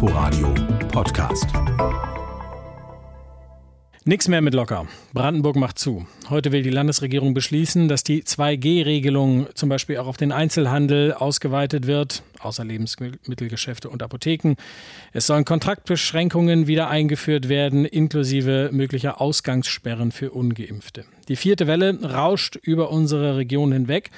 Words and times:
Inforadio 0.00 0.54
Podcast. 0.92 1.48
Nix 4.04 4.28
mehr 4.28 4.40
mit 4.40 4.54
locker. 4.54 4.86
Brandenburg 5.12 5.56
macht 5.56 5.80
zu. 5.80 6.06
Heute 6.30 6.52
will 6.52 6.62
die 6.62 6.70
Landesregierung 6.70 7.34
beschließen, 7.34 7.88
dass 7.88 8.04
die 8.04 8.22
2G-Regelung 8.22 9.48
zum 9.54 9.68
Beispiel 9.68 9.96
auch 9.96 10.06
auf 10.06 10.16
den 10.16 10.30
Einzelhandel 10.30 11.14
ausgeweitet 11.14 11.88
wird, 11.88 12.22
außer 12.38 12.64
Lebensmittelgeschäfte 12.64 13.90
und 13.90 14.04
Apotheken. 14.04 14.54
Es 15.12 15.26
sollen 15.26 15.44
Kontaktbeschränkungen 15.44 16.68
wieder 16.68 16.88
eingeführt 16.88 17.48
werden, 17.48 17.84
inklusive 17.84 18.70
möglicher 18.72 19.20
Ausgangssperren 19.20 20.12
für 20.12 20.30
Ungeimpfte. 20.30 21.06
Die 21.26 21.34
vierte 21.34 21.66
Welle 21.66 21.98
rauscht 22.04 22.54
über 22.54 22.92
unsere 22.92 23.36
Region 23.36 23.72
hinweg. 23.72 24.12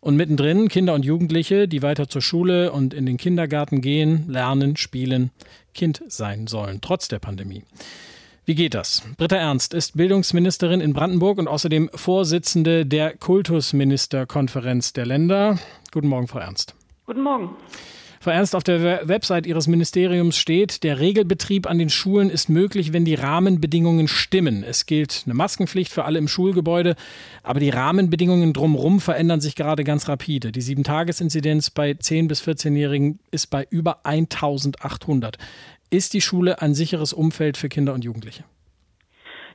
Und 0.00 0.16
mittendrin 0.16 0.68
Kinder 0.68 0.94
und 0.94 1.04
Jugendliche, 1.04 1.68
die 1.68 1.82
weiter 1.82 2.08
zur 2.08 2.22
Schule 2.22 2.72
und 2.72 2.94
in 2.94 3.06
den 3.06 3.16
Kindergarten 3.16 3.80
gehen, 3.80 4.26
lernen, 4.28 4.76
spielen, 4.76 5.30
Kind 5.74 6.02
sein 6.08 6.46
sollen, 6.46 6.80
trotz 6.80 7.08
der 7.08 7.18
Pandemie. 7.18 7.64
Wie 8.44 8.54
geht 8.54 8.72
das? 8.72 9.02
Britta 9.18 9.36
Ernst 9.36 9.74
ist 9.74 9.96
Bildungsministerin 9.96 10.80
in 10.80 10.94
Brandenburg 10.94 11.38
und 11.38 11.48
außerdem 11.48 11.90
Vorsitzende 11.94 12.86
der 12.86 13.14
Kultusministerkonferenz 13.14 14.94
der 14.94 15.04
Länder. 15.04 15.58
Guten 15.92 16.08
Morgen, 16.08 16.28
Frau 16.28 16.38
Ernst. 16.38 16.74
Guten 17.04 17.22
Morgen. 17.22 17.50
Frau 18.20 18.32
Ernst, 18.32 18.56
auf 18.56 18.64
der 18.64 19.06
Website 19.08 19.46
Ihres 19.46 19.68
Ministeriums 19.68 20.36
steht, 20.36 20.82
der 20.82 20.98
Regelbetrieb 20.98 21.68
an 21.68 21.78
den 21.78 21.88
Schulen 21.88 22.30
ist 22.30 22.48
möglich, 22.48 22.92
wenn 22.92 23.04
die 23.04 23.14
Rahmenbedingungen 23.14 24.08
stimmen. 24.08 24.64
Es 24.64 24.86
gilt 24.86 25.22
eine 25.26 25.34
Maskenpflicht 25.34 25.92
für 25.92 26.04
alle 26.04 26.18
im 26.18 26.26
Schulgebäude, 26.26 26.96
aber 27.44 27.60
die 27.60 27.70
Rahmenbedingungen 27.70 28.52
drumherum 28.52 29.00
verändern 29.00 29.40
sich 29.40 29.54
gerade 29.54 29.84
ganz 29.84 30.08
rapide. 30.08 30.50
Die 30.50 30.60
Sieben-Tages-Inzidenz 30.60 31.70
bei 31.70 31.92
10- 31.92 32.26
bis 32.26 32.42
14-Jährigen 32.42 33.20
ist 33.30 33.48
bei 33.48 33.66
über 33.70 34.04
1800. 34.04 35.38
Ist 35.90 36.12
die 36.12 36.20
Schule 36.20 36.60
ein 36.60 36.74
sicheres 36.74 37.12
Umfeld 37.12 37.56
für 37.56 37.68
Kinder 37.68 37.94
und 37.94 38.04
Jugendliche? 38.04 38.44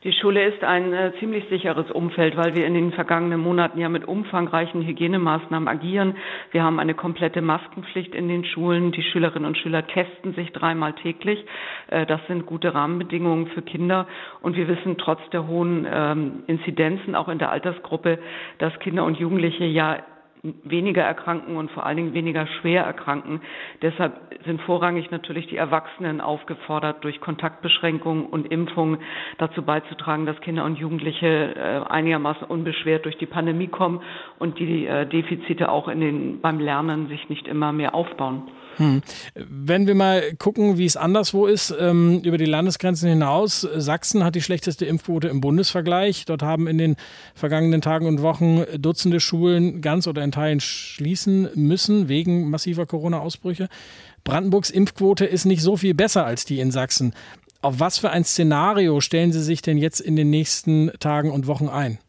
Die 0.04 0.12
Schule 0.12 0.44
ist 0.44 0.64
ein 0.66 0.92
äh, 0.92 1.14
ziemlich 1.20 1.48
sicheres 1.50 1.90
Umfeld, 1.90 2.36
weil 2.36 2.56
wir 2.56 2.66
in 2.66 2.73
den 2.73 2.92
vergangenen 2.92 3.40
Monaten 3.40 3.80
ja 3.80 3.88
mit 3.88 4.06
umfangreichen 4.06 4.82
Hygienemaßnahmen 4.82 5.70
agieren. 5.70 6.18
Wir 6.52 6.62
haben 6.64 6.80
eine 6.80 6.94
komplette 6.94 7.42
Maskenpflicht 7.42 8.14
in 8.14 8.28
den 8.28 8.44
Schulen. 8.44 8.92
Die 8.92 9.02
Schülerinnen 9.02 9.48
und 9.48 9.58
Schüler 9.58 9.88
testen 9.88 10.34
sich 10.34 10.52
dreimal 10.52 10.92
täglich. 10.94 11.46
Äh, 11.88 12.06
das 12.06 12.20
sind 12.28 12.46
gute 12.46 12.74
Rahmenbedingungen 12.74 13.48
für 13.48 13.62
Kinder. 13.62 14.06
Und 14.42 14.58
wir 14.58 14.68
wissen 14.68 14.98
trotz 14.98 15.22
der 15.31 15.48
hohen 15.48 15.88
ähm, 15.90 16.44
Inzidenzen 16.48 17.16
auch 17.16 17.30
in 17.30 17.40
der 17.40 17.52
Altersgruppe, 17.52 18.20
dass 18.58 18.78
Kinder 18.80 19.06
und 19.06 19.18
Jugendliche 19.18 19.64
ja 19.64 20.00
weniger 20.63 21.03
erkranken 21.03 21.55
und 21.55 21.72
vor 21.72 21.86
allen 21.86 21.95
Dingen 21.95 22.13
weniger 22.13 22.45
schwer 22.59 22.83
erkranken. 22.83 23.41
Deshalb 23.81 24.19
sind 24.45 24.61
vorrangig 24.61 25.09
natürlich 25.09 25.47
die 25.47 25.55
Erwachsenen 25.55 26.19
aufgefordert, 26.19 27.02
durch 27.05 27.22
Kontaktbeschränkungen 27.22 28.25
und 28.25 28.52
Impfungen 28.52 28.97
dazu 29.38 29.61
beizutragen, 29.61 30.25
dass 30.25 30.39
Kinder 30.41 30.66
und 30.66 30.77
Jugendliche 30.77 31.55
äh, 31.55 31.89
einigermaßen 31.89 32.45
unbeschwert 32.45 33.05
durch 33.05 33.17
die 33.17 33.25
Pandemie 33.25 33.69
kommen 33.69 34.02
und 34.38 34.59
die 34.59 34.85
äh, 34.85 35.08
Defizite 35.08 35.69
auch 35.69 35.88
in 35.88 36.02
den, 36.02 36.41
beim 36.41 36.59
Lernen 36.59 37.07
sich 37.07 37.30
nicht 37.30 37.47
immer 37.47 37.72
mehr 37.72 37.95
aufbauen. 37.95 38.44
Hm. 38.78 39.02
Wenn 39.35 39.88
wir 39.88 39.95
mal 39.95 40.33
gucken, 40.39 40.78
wie 40.78 40.85
es 40.85 40.97
anderswo 40.97 41.45
ist, 41.45 41.75
ähm, 41.80 42.22
über 42.23 42.38
die 42.38 42.45
Landesgrenzen 42.45 43.07
hinaus, 43.09 43.61
Sachsen 43.61 44.23
hat 44.23 44.35
die 44.35 44.41
schlechteste 44.41 44.85
Impfquote 44.85 45.28
im 45.28 45.41
Bundesvergleich. 45.41 46.25
Dort 46.25 46.41
haben 46.41 46.67
in 46.67 46.78
den 46.78 46.95
vergangenen 47.35 47.81
Tagen 47.81 48.07
und 48.07 48.22
Wochen 48.22 48.63
Dutzende 48.80 49.19
Schulen 49.19 49.81
ganz 49.81 50.07
oder 50.07 50.23
in 50.23 50.31
Teilen 50.34 50.59
schließen 50.59 51.50
müssen 51.56 52.09
wegen 52.09 52.50
massiver 52.50 52.86
Corona-Ausbrüche. 52.86 53.70
Brandenburgs 54.23 54.70
Impfquote 54.70 55.25
ist 55.25 55.45
nicht 55.45 55.62
so 55.62 55.78
viel 55.78 55.94
besser 55.94 56.25
als 56.25 56.44
die 56.45 56.59
in 56.59 56.72
Sachsen. 56.72 57.14
Auf 57.62 57.80
was 57.80 57.98
für 57.98 58.09
ein 58.09 58.25
Szenario 58.25 59.00
stellen 59.00 59.31
Sie 59.31 59.42
sich 59.42 59.62
denn 59.62 59.78
jetzt 59.78 60.02
in 60.02 60.17
den 60.17 60.30
nächsten 60.30 60.92
Tagen 61.00 61.31
und 61.31 61.48
Wochen 61.48 61.70
ein? 61.70 62.00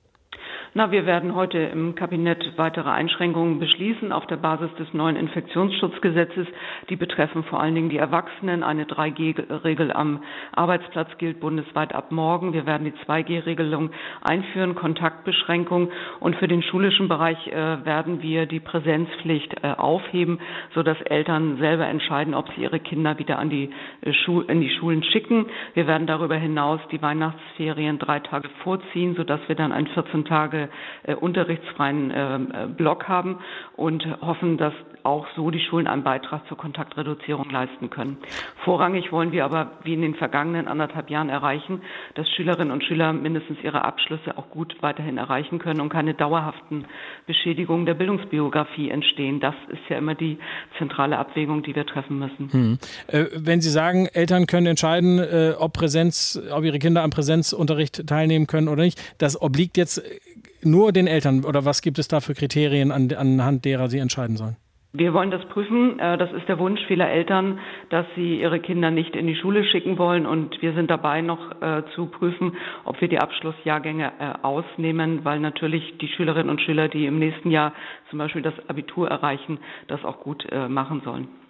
Na, 0.77 0.91
wir 0.91 1.07
werden 1.07 1.37
heute 1.37 1.59
im 1.59 1.95
Kabinett 1.95 2.55
weitere 2.57 2.91
Einschränkungen 2.91 3.61
beschließen 3.61 4.11
auf 4.11 4.27
der 4.27 4.39
Basis 4.39 4.75
des 4.75 4.93
neuen 4.93 5.15
Infektionsschutzgesetzes. 5.15 6.49
Die 6.91 6.97
betreffen 6.97 7.45
vor 7.45 7.61
allen 7.61 7.77
Dingen 7.77 7.91
die 7.91 7.97
Erwachsenen. 7.97 8.65
Eine 8.65 8.83
3G-Regel 8.85 9.93
am 9.93 10.25
Arbeitsplatz 10.51 11.17
gilt 11.19 11.39
bundesweit 11.39 11.95
ab 11.95 12.11
morgen. 12.11 12.55
Wir 12.55 12.67
werden 12.67 12.87
die 12.87 13.05
2G-Regelung 13.07 13.91
einführen, 14.21 14.75
Kontaktbeschränkung. 14.75 15.93
Und 16.19 16.35
für 16.35 16.49
den 16.49 16.65
schulischen 16.65 17.07
Bereich 17.07 17.47
äh, 17.47 17.85
werden 17.85 18.21
wir 18.21 18.47
die 18.47 18.59
Präsenzpflicht 18.59 19.55
äh, 19.63 19.75
aufheben, 19.77 20.41
sodass 20.75 21.01
Eltern 21.03 21.57
selber 21.59 21.87
entscheiden, 21.87 22.35
ob 22.35 22.49
sie 22.53 22.63
ihre 22.63 22.81
Kinder 22.81 23.17
wieder 23.21 23.39
an 23.39 23.49
die, 23.49 23.71
äh, 24.01 24.13
in 24.49 24.61
die 24.61 24.71
Schulen 24.71 25.05
schicken. 25.05 25.47
Wir 25.75 25.87
werden 25.87 26.09
darüber 26.09 26.35
hinaus 26.35 26.81
die 26.91 27.01
Weihnachtsferien 27.01 28.01
drei 28.01 28.19
Tage 28.19 28.49
vorziehen, 28.65 29.15
sodass 29.15 29.39
wir 29.47 29.55
dann 29.55 29.71
ein 29.71 29.87
14 29.87 30.25
Tage 30.25 30.64
äh, 31.05 31.15
unterrichtsfreien 31.15 32.11
äh, 32.11 32.67
Block 32.77 33.09
haben 33.09 33.39
und 33.77 34.05
hoffen, 34.21 34.57
dass 34.59 34.75
auch 35.05 35.27
so 35.37 35.51
die 35.51 35.61
Schulen 35.61 35.87
einen 35.87 36.03
Beitrag 36.03 36.47
zur 36.49 36.57
Kontaktreduzierung 36.57 37.51
leisten 37.51 37.91
können. 37.91 38.17
Vorrangig 38.65 39.13
wollen 39.13 39.33
wir 39.33 39.45
aber, 39.45 39.73
wie 39.85 39.95
in 39.95 40.01
den 40.01 40.15
vergangenen 40.15 40.67
anderthalb 40.67 41.11
Jahren, 41.11 41.29
erreichen, 41.29 41.83
dass 42.15 42.29
Schülerinnen 42.31 42.73
und 42.73 42.83
Schüler 42.83 43.13
mindestens 43.13 43.59
ihre 43.63 43.85
Abschlüsse 43.85 44.37
auch 44.39 44.49
gut 44.51 44.77
weiterhin 44.81 45.19
erreichen 45.19 45.59
können 45.59 45.81
und 45.81 45.91
keine 45.91 46.15
dauerhaften 46.15 46.87
Beschädigungen 47.27 47.85
der 47.85 47.95
Bildungsbiografie 47.95 48.91
entstehen. 48.91 49.41
Das 49.41 49.55
ist 49.69 49.83
ja 49.89 49.99
immer 49.99 50.15
die 50.15 50.39
zentrale 50.79 51.19
Abwägung, 51.19 51.63
die 51.63 51.77
wir 51.77 51.87
treffen 51.87 52.19
müssen. 52.19 52.51
Hm. 52.51 52.79
Äh, 53.09 53.27
wenn 53.35 53.61
Sie 53.61 53.71
sagen, 53.71 54.07
Eltern 54.07 54.47
können 54.47 54.67
entscheiden, 54.67 55.19
äh, 55.19 55.53
ob 55.59 55.75
Präsenz, 55.75 56.41
ob 56.51 56.65
ihre 56.65 56.79
Kinder 56.79 57.03
am 57.03 57.11
Präsenzunterricht 57.11 58.07
teilnehmen 58.07 58.47
können 58.47 58.69
oder 58.69 58.83
nicht, 58.83 59.01
das 59.19 59.41
obliegt 59.41 59.77
jetzt 59.77 60.03
nur 60.63 60.93
den 60.93 61.07
Eltern 61.07 61.45
oder 61.45 61.65
was 61.67 61.83
gibt 61.83 61.99
es 61.99 62.09
da 62.09 62.21
für 62.21 62.33
Kriterien, 62.33 62.91
an, 62.91 63.13
anhand 63.13 63.65
derer 63.67 63.89
sie 63.89 63.99
entscheiden 63.99 64.37
sollen? 64.37 64.57
Wir 64.97 65.13
wollen 65.13 65.33
das 65.33 65.45
prüfen. 65.47 65.99
Äh, 65.99 66.17
das 66.19 66.33
ist 66.33 66.49
der 66.49 66.61
Wunsch 66.61 66.81
vieler 66.87 67.11
Eltern, 67.11 67.59
dass 67.91 68.07
sie 68.15 68.41
ihre 68.41 68.61
Kinder 68.61 68.93
nicht 68.93 69.17
in 69.17 69.27
die 69.27 69.35
Schule 69.35 69.65
schicken 69.65 69.99
wollen. 69.99 70.25
Und 70.25 70.63
wir 70.63 70.73
sind 70.73 70.89
dabei 70.89 71.21
noch 71.21 71.61
äh, 71.61 71.83
zu 71.97 72.07
prüfen, 72.07 72.57
ob 72.85 73.01
wir 73.01 73.09
die 73.09 73.19
Abschlussjahrgänge 73.19 74.13
äh, 74.21 74.33
ausnehmen, 74.43 75.25
weil 75.25 75.41
natürlich 75.41 75.99
die 75.99 76.07
Schülerinnen 76.07 76.49
und 76.49 76.61
Schüler, 76.61 76.87
die 76.87 77.07
im 77.07 77.19
nächsten 77.19 77.51
Jahr 77.51 77.73
zum 78.09 78.21
Beispiel 78.21 78.43
das 78.43 78.55
Abitur 78.69 79.09
erreichen, 79.09 79.59
das 79.89 80.05
auch 80.05 80.21
gut 80.21 80.47
machen 80.69 81.03
sollen. 81.05 81.44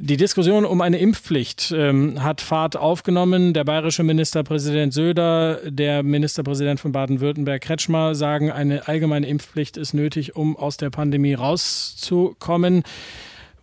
Die 0.00 0.16
Diskussion 0.16 0.64
um 0.64 0.80
eine 0.80 0.98
Impfpflicht 0.98 1.72
ähm, 1.74 2.22
hat 2.22 2.40
Fahrt 2.40 2.76
aufgenommen. 2.76 3.54
Der 3.54 3.64
bayerische 3.64 4.02
Ministerpräsident 4.02 4.92
Söder, 4.92 5.60
der 5.64 6.02
Ministerpräsident 6.02 6.78
von 6.78 6.92
Baden-Württemberg 6.92 7.62
Kretschmer 7.62 8.14
sagen, 8.14 8.50
eine 8.50 8.86
allgemeine 8.86 9.26
Impfpflicht 9.26 9.76
ist 9.76 9.94
nötig, 9.94 10.36
um 10.36 10.56
aus 10.56 10.76
der 10.76 10.90
Pandemie 10.90 11.34
rauszukommen. 11.34 12.82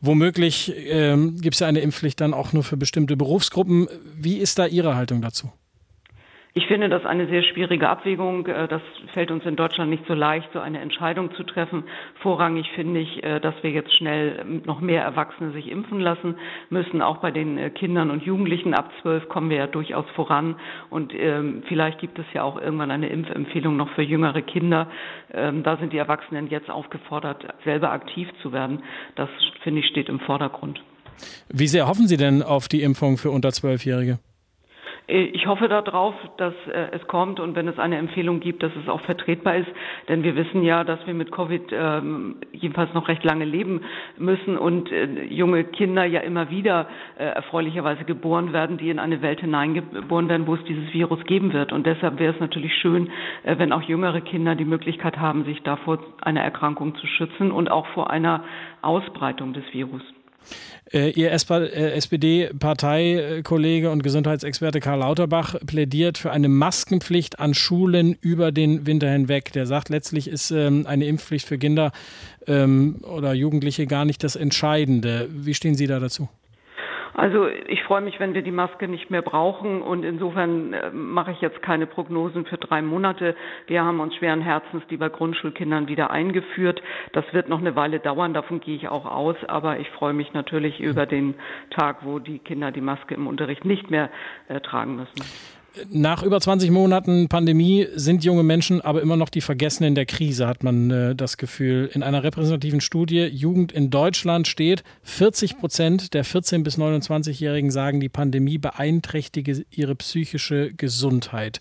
Womöglich 0.01 0.73
ähm, 0.87 1.39
gibt 1.41 1.55
es 1.55 1.59
ja 1.59 1.67
eine 1.67 1.79
Impfpflicht 1.79 2.19
dann 2.21 2.33
auch 2.33 2.53
nur 2.53 2.63
für 2.63 2.77
bestimmte 2.77 3.17
Berufsgruppen. 3.17 3.87
Wie 4.15 4.37
ist 4.37 4.57
da 4.57 4.65
Ihre 4.65 4.95
Haltung 4.95 5.21
dazu? 5.21 5.51
Ich 6.57 6.67
finde 6.67 6.87
das 6.87 7.05
eine 7.05 7.27
sehr 7.27 7.43
schwierige 7.43 7.89
Abwägung. 7.89 8.47
Äh, 8.47 8.69
das 8.69 8.81
fällt 9.13 9.29
uns 9.29 9.45
in 9.45 9.57
Deutschland 9.57 9.89
nicht 9.89 10.07
so 10.07 10.13
leicht, 10.13 10.47
so 10.53 10.59
eine 10.59 10.79
Entscheidung 10.79 11.35
zu 11.35 11.43
treffen. 11.43 11.83
Vorrangig 12.21 12.71
finde 12.75 13.01
ich, 13.01 13.21
äh, 13.25 13.41
dass 13.41 13.55
wir 13.61 13.71
jetzt 13.71 13.93
schnell 13.93 14.39
ähm, 14.39 14.61
noch 14.65 14.79
mehr 14.79 15.03
Erwachsene 15.03 15.51
sich 15.51 15.69
impfen 15.69 15.99
lassen 15.99 16.35
müssen. 16.69 17.01
Auch 17.01 17.17
bei 17.17 17.31
den 17.31 17.57
äh, 17.57 17.71
Kindern 17.71 18.09
und 18.09 18.23
Jugendlichen 18.23 18.73
ab 18.73 18.89
zwölf 19.01 19.27
kommen 19.27 19.49
wir 19.49 19.57
ja 19.57 19.67
durchaus 19.67 20.05
voran. 20.15 20.55
Und 20.89 21.13
ähm, 21.13 21.63
vielleicht 21.67 21.99
gibt 21.99 22.19
es 22.19 22.25
ja 22.33 22.43
auch 22.43 22.57
irgendwann 22.57 22.89
eine 22.89 23.09
Impfempfehlung 23.09 23.75
noch 23.75 23.89
für 23.89 24.03
jüngere 24.03 24.41
Kinder. 24.41 24.87
Ähm, 25.33 25.61
da 25.61 25.75
sind 25.75 25.91
die 25.91 25.97
Erwachsenen 25.97 26.47
jetzt 26.47 26.69
aufgefordert, 26.69 27.45
selber 27.65 27.91
aktiv 27.91 28.29
zu 28.41 28.53
werden. 28.53 28.81
Das 29.17 29.27
finde 29.61 29.81
ich 29.81 29.87
steht 29.87 30.07
im 30.07 30.21
Vordergrund. 30.21 30.81
Wie 31.49 31.67
sehr 31.67 31.85
hoffen 31.85 32.07
Sie 32.07 32.15
denn 32.15 32.41
auf 32.41 32.69
die 32.69 32.81
Impfung 32.81 33.17
für 33.17 33.29
unter 33.29 33.51
Zwölfjährige? 33.51 34.19
Ich 35.07 35.45
hoffe 35.45 35.67
darauf, 35.67 36.15
dass 36.37 36.55
äh, 36.67 36.87
es 36.93 37.05
kommt 37.07 37.39
und 37.39 37.55
wenn 37.55 37.67
es 37.67 37.77
eine 37.77 37.97
Empfehlung 37.97 38.39
gibt, 38.39 38.63
dass 38.63 38.71
es 38.75 38.89
auch 38.89 39.01
vertretbar 39.01 39.57
ist. 39.57 39.69
Denn 40.09 40.23
wir 40.23 40.35
wissen 40.35 40.63
ja, 40.63 40.83
dass 40.83 41.05
wir 41.05 41.13
mit 41.13 41.31
Covid 41.31 41.61
ähm, 41.71 42.37
jedenfalls 42.53 42.91
noch 42.95 43.07
recht 43.07 43.23
lange 43.23 43.45
leben 43.45 43.81
müssen 44.17 44.57
und 44.57 44.91
äh, 44.91 45.25
junge 45.25 45.63
Kinder 45.63 46.05
ja 46.05 46.21
immer 46.21 46.49
wieder 46.49 46.87
äh, 47.19 47.25
erfreulicherweise 47.25 48.03
geboren 48.03 48.51
werden, 48.51 48.77
die 48.77 48.89
in 48.89 48.97
eine 48.97 49.21
Welt 49.21 49.41
hineingeboren 49.41 50.27
werden, 50.27 50.47
wo 50.47 50.55
es 50.55 50.63
dieses 50.63 50.91
Virus 50.91 51.23
geben 51.25 51.53
wird. 51.53 51.71
Und 51.71 51.85
deshalb 51.85 52.17
wäre 52.17 52.33
es 52.33 52.39
natürlich 52.39 52.73
schön, 52.73 53.11
äh, 53.43 53.59
wenn 53.59 53.73
auch 53.73 53.83
jüngere 53.83 54.21
Kinder 54.21 54.55
die 54.55 54.65
Möglichkeit 54.65 55.19
haben, 55.19 55.45
sich 55.45 55.61
davor 55.61 55.99
einer 56.21 56.41
Erkrankung 56.41 56.95
zu 56.95 57.05
schützen 57.05 57.51
und 57.51 57.69
auch 57.69 57.85
vor 57.87 58.09
einer 58.09 58.43
Ausbreitung 58.81 59.53
des 59.53 59.71
Virus. 59.71 60.01
Äh, 60.91 61.11
Ihr 61.11 61.31
SPD-Parteikollege 61.31 63.89
und 63.89 64.03
Gesundheitsexperte 64.03 64.79
Karl 64.79 64.99
Lauterbach 64.99 65.55
plädiert 65.65 66.17
für 66.17 66.31
eine 66.31 66.47
Maskenpflicht 66.47 67.39
an 67.39 67.53
Schulen 67.53 68.15
über 68.21 68.51
den 68.51 68.85
Winter 68.85 69.09
hinweg. 69.09 69.51
Der 69.53 69.65
sagt, 69.65 69.89
letztlich 69.89 70.27
ist 70.27 70.51
ähm, 70.51 70.85
eine 70.87 71.05
Impfpflicht 71.05 71.47
für 71.47 71.57
Kinder 71.57 71.91
ähm, 72.47 73.01
oder 73.03 73.33
Jugendliche 73.33 73.87
gar 73.87 74.05
nicht 74.05 74.23
das 74.23 74.35
Entscheidende. 74.35 75.27
Wie 75.31 75.53
stehen 75.53 75.75
Sie 75.75 75.87
da 75.87 75.99
dazu? 75.99 76.29
Also 77.15 77.47
ich 77.47 77.81
freue 77.83 78.01
mich, 78.01 78.19
wenn 78.19 78.33
wir 78.33 78.41
die 78.41 78.51
Maske 78.51 78.89
nicht 78.89 79.09
mehr 79.09 79.21
brauchen 79.21 79.81
und 79.81 80.03
insofern 80.03 80.73
äh, 80.73 80.91
mache 80.91 81.31
ich 81.31 81.39
jetzt 81.39 81.61
keine 81.61 81.87
Prognosen 81.87 82.45
für 82.45 82.57
drei 82.57 82.81
Monate. 82.81 83.35
Wir 83.67 83.85
haben 83.85 84.01
uns 84.01 84.15
schweren 84.15 84.41
Herzens 84.41 84.83
die 84.89 84.97
bei 84.97 85.07
Grundschulkindern 85.07 85.87
wieder 85.87 86.11
eingeführt. 86.11 86.81
Das 87.13 87.23
wird 87.31 87.47
noch 87.47 87.59
eine 87.59 87.77
Weile 87.77 87.99
dauern, 87.99 88.33
davon 88.33 88.59
gehe 88.59 88.75
ich 88.75 88.89
auch 88.89 89.05
aus, 89.05 89.37
aber 89.47 89.79
ich 89.79 89.89
freue 89.91 90.13
mich 90.13 90.33
natürlich 90.33 90.81
über 90.81 91.05
den 91.05 91.35
Tag, 91.69 92.05
wo 92.05 92.19
die 92.19 92.39
Kinder 92.39 92.71
die 92.71 92.81
Maske 92.81 93.15
im 93.15 93.27
Unterricht 93.27 93.63
nicht 93.63 93.89
mehr 93.89 94.09
äh, 94.49 94.59
tragen 94.59 94.97
müssen. 94.97 95.23
Nach 95.91 96.23
über 96.23 96.39
20 96.39 96.71
Monaten 96.71 97.27
Pandemie 97.27 97.87
sind 97.95 98.23
junge 98.23 98.43
Menschen 98.43 98.81
aber 98.81 99.01
immer 99.01 99.17
noch 99.17 99.29
die 99.29 99.41
Vergessenen 99.41 99.93
der 99.95 100.05
Krise, 100.05 100.47
hat 100.47 100.63
man 100.63 100.89
äh, 100.89 101.15
das 101.15 101.37
Gefühl. 101.37 101.89
In 101.93 102.03
einer 102.03 102.23
repräsentativen 102.23 102.81
Studie 102.81 103.23
Jugend 103.25 103.71
in 103.71 103.89
Deutschland 103.89 104.47
steht, 104.47 104.83
40 105.03 105.57
Prozent 105.57 106.13
der 106.13 106.23
14- 106.23 106.63
bis 106.63 106.77
29-Jährigen 106.77 107.71
sagen, 107.71 107.99
die 107.99 108.09
Pandemie 108.09 108.57
beeinträchtige 108.57 109.65
ihre 109.69 109.95
psychische 109.95 110.73
Gesundheit. 110.73 111.59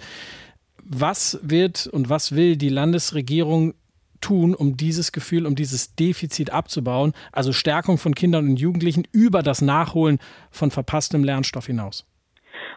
Was 0.85 1.39
wird 1.43 1.87
und 1.87 2.09
was 2.09 2.33
will 2.33 2.57
die 2.57 2.69
Landesregierung 2.69 3.75
tun, 4.21 4.55
um 4.55 4.77
dieses 4.77 5.13
Gefühl, 5.13 5.47
um 5.47 5.55
dieses 5.55 5.97
Defizit 5.97 6.51
abzubauen, 6.51 7.15
also 7.33 7.53
Stärkung 7.53 7.99
von 7.99 8.15
Kindern 8.15 8.49
und 8.49 8.57
Jugendlichen 8.59 9.07
über 9.13 9.43
das 9.43 9.61
Nachholen 9.61 10.19
von 10.51 10.71
verpasstem 10.71 11.25
Lernstoff 11.25 11.67
hinaus? 11.67 12.07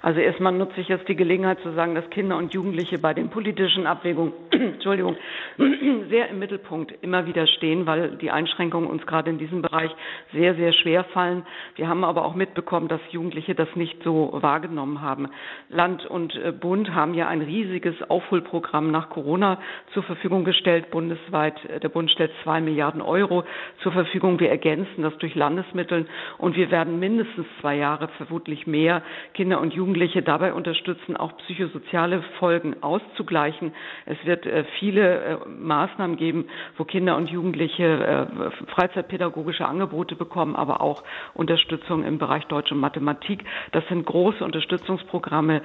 Also 0.02 0.20
erstmal 0.20 0.54
nutze 0.54 0.80
ich 0.80 0.88
jetzt 0.88 1.08
die 1.08 1.16
Gelegenheit 1.16 1.60
zu 1.62 1.74
sagen, 1.74 1.96
dass 1.96 2.10
Kinder 2.10 2.38
und 2.38 2.54
Jugendliche 2.54 3.00
bei 3.00 3.14
den 3.14 3.30
politischen 3.30 3.88
Abwägungen, 3.88 4.34
Entschuldigung, 4.74 5.16
sehr 6.10 6.30
im 6.30 6.40
Mittelpunkt 6.40 6.94
immer 7.02 7.26
wieder 7.26 7.48
stehen, 7.48 7.86
weil 7.86 8.18
die 8.18 8.32
Einschränkungen 8.32 8.90
uns 8.90 9.06
gerade 9.06 9.30
in 9.30 9.38
diesem 9.38 9.62
Bereich 9.62 9.92
sehr, 10.34 10.56
sehr 10.56 10.74
schwer 10.74 11.04
fallen. 11.06 11.46
Wir 11.76 11.88
haben 11.88 12.04
aber 12.04 12.26
auch 12.26 12.36
mitbekommen, 12.36 12.88
dass 12.88 13.02
Jugendliche 13.12 13.56
das 13.56 13.68
nicht 13.76 14.02
so 14.04 14.30
wahrgenommen 14.34 15.02
haben. 15.02 15.30
Land 15.70 16.06
und 16.06 16.36
äh, 16.36 16.52
Bund 16.52 16.94
haben 16.94 17.14
ja 17.14 17.28
ein 17.28 17.42
riesiges 17.42 17.96
Aufholprogramm 18.10 18.92
nach 18.92 19.10
Corona 19.10 19.60
zur 19.94 20.04
Verfügung 20.04 20.44
gestellt, 20.44 20.92
bundesweit. 20.92 21.64
Äh, 21.66 21.80
der 21.80 21.90
Bund 21.90 22.10
stellt 22.12 22.32
zwei 22.44 22.62
Milliarden 22.62 23.02
Euro 23.02 23.44
zur 23.84 23.92
Verfügung. 23.92 24.40
Wir 24.40 24.50
ergänzen 24.50 25.04
das 25.04 25.18
durch 25.18 25.36
Landesmitteln 25.36 26.08
und 26.38 26.56
wir 26.56 26.72
werden 26.72 27.00
mindestens 27.00 27.46
zwei 27.62 27.76
Jahre, 27.76 28.08
vermutlich 28.18 28.66
mehr, 28.68 29.04
Kinder 29.34 29.60
und 29.60 29.74
Jugendliche 29.74 30.22
dabei 30.22 30.54
unterstützen, 30.54 31.16
auch 31.18 31.36
psychosoziale 31.38 32.24
Folgen 32.40 32.82
auszugleichen. 32.82 33.74
Es 34.06 34.18
wird 34.26 34.47
viele 34.80 35.24
äh, 35.24 35.38
Maßnahmen 35.48 36.18
geben, 36.18 36.46
wo 36.78 36.84
Kinder 36.84 37.18
und 37.18 37.30
Jugendliche 37.30 37.84
äh, 37.84 38.66
freizeitpädagogische 38.72 39.66
Angebote 39.66 40.16
bekommen, 40.16 40.56
aber 40.56 40.82
auch 40.82 41.04
Unterstützung 41.34 42.04
im 42.04 42.18
Bereich 42.18 42.46
Deutsch 42.48 42.72
und 42.72 42.80
Mathematik. 42.80 43.44
Das 43.72 43.88
sind 43.88 44.06
große 44.06 44.44
Unterstützungsprogramme, 44.44 45.62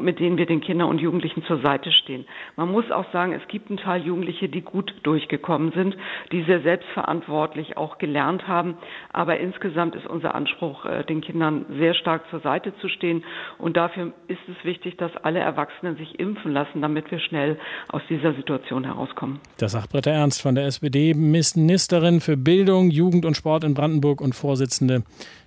mit 0.00 0.18
denen 0.20 0.38
wir 0.38 0.46
den 0.46 0.60
Kindern 0.60 0.88
und 0.88 1.00
Jugendlichen 1.00 1.44
zur 1.44 1.60
Seite 1.60 1.92
stehen. 1.92 2.26
Man 2.56 2.70
muss 2.70 2.90
auch 2.90 3.10
sagen, 3.12 3.32
es 3.32 3.46
gibt 3.48 3.68
einen 3.70 3.78
Teil 3.78 4.02
Jugendliche, 4.02 4.48
die 4.48 4.62
gut 4.62 4.94
durchgekommen 5.02 5.72
sind, 5.72 5.96
die 6.32 6.42
sehr 6.42 6.60
selbstverantwortlich 6.60 7.76
auch 7.76 7.98
gelernt 7.98 8.46
haben. 8.48 8.76
Aber 9.12 9.38
insgesamt 9.38 9.94
ist 9.94 10.06
unser 10.06 10.34
Anspruch, 10.34 10.86
den 11.08 11.20
Kindern 11.20 11.66
sehr 11.78 11.94
stark 11.94 12.28
zur 12.30 12.40
Seite 12.40 12.76
zu 12.78 12.88
stehen 12.88 13.24
und 13.58 13.76
dafür 13.76 14.12
ist 14.28 14.40
es 14.48 14.64
wichtig, 14.64 14.96
dass 14.96 15.16
alle 15.18 15.40
Erwachsenen 15.40 15.96
sich 15.96 16.18
impfen 16.18 16.52
lassen, 16.52 16.82
damit 16.82 17.10
wir 17.10 17.18
schnell 17.18 17.58
aus 17.88 18.02
dieser 18.26 18.36
Situation 18.36 18.84
herauskommen. 18.84 19.40
Das 19.58 19.72
sagt 19.72 19.90
Britta 19.90 20.10
Ernst 20.10 20.42
von 20.42 20.54
der 20.54 20.66
SPD, 20.66 21.14
Ministerin 21.14 22.20
für 22.20 22.36
Bildung, 22.36 22.90
Jugend 22.90 23.24
und 23.24 23.36
Sport 23.36 23.64
in 23.64 23.74
Brandenburg 23.74 24.20
und 24.20 24.34
Vorsitzende 24.34 25.02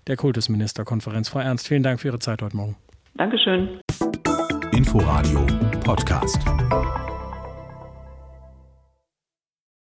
der 0.08 0.16
Kultusministerkonferenz. 0.16 1.30
Frau 1.30 1.40
Ernst, 1.40 1.68
vielen 1.68 1.84
Dank 1.84 2.00
für 2.00 2.10
Ihre 2.10 2.20
Zeit 2.20 2.42
heute 2.42 2.56
Morgen. 2.56 2.76
Dankeschön. 3.16 3.80
Inforadio 4.72 5.46
Podcast. 5.84 6.40